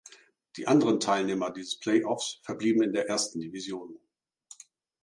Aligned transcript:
Die 0.57 0.65
anderen 0.67 0.99
Teilnehmer 0.99 1.51
dieses 1.51 1.77
Play-offs 1.79 2.39
verblieben 2.41 2.81
in 2.81 2.91
der 2.91 3.07
Ersten 3.07 3.39
Division. 3.39 3.99